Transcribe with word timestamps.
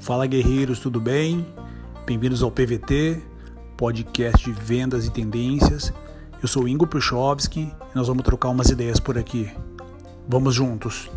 Fala 0.00 0.26
guerreiros, 0.26 0.78
tudo 0.78 1.00
bem? 1.00 1.44
Bem-vindos 2.06 2.42
ao 2.42 2.50
PVT, 2.50 3.20
podcast 3.76 4.44
de 4.44 4.52
vendas 4.52 5.06
e 5.06 5.10
tendências. 5.10 5.92
Eu 6.40 6.48
sou 6.48 6.68
Ingo 6.68 6.86
Puchovski 6.86 7.60
e 7.60 7.96
nós 7.96 8.06
vamos 8.06 8.22
trocar 8.22 8.48
umas 8.48 8.70
ideias 8.70 9.00
por 9.00 9.18
aqui. 9.18 9.50
Vamos 10.28 10.54
juntos! 10.54 11.10